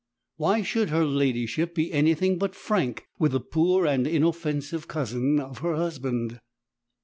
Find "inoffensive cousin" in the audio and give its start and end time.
4.07-5.39